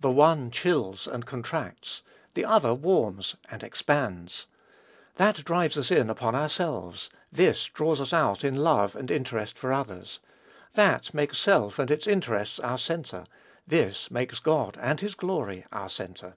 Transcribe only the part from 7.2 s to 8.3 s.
this draws us